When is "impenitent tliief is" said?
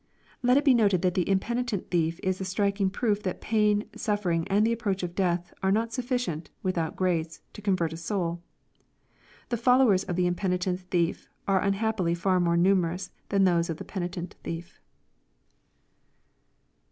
1.29-2.41